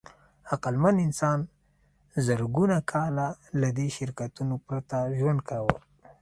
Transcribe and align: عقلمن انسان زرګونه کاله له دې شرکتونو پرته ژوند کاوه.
عقلمن 0.53 0.95
انسان 1.07 1.39
زرګونه 2.25 2.77
کاله 2.91 3.27
له 3.59 3.69
دې 3.77 3.87
شرکتونو 3.97 4.55
پرته 4.67 4.97
ژوند 5.17 5.39
کاوه. 5.49 5.77